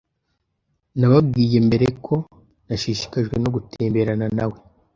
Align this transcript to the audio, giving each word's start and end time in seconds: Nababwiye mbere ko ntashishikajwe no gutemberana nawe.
Nababwiye 0.99 1.57
mbere 1.67 1.87
ko 2.05 2.15
ntashishikajwe 2.65 3.35
no 3.39 3.49
gutemberana 3.55 4.25
nawe. 4.37 4.57